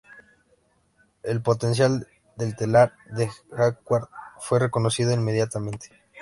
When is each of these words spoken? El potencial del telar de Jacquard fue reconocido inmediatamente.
El 1.21 1.43
potencial 1.43 2.07
del 2.35 2.55
telar 2.55 2.95
de 3.15 3.29
Jacquard 3.55 4.07
fue 4.39 4.57
reconocido 4.57 5.11
inmediatamente. 5.13 5.91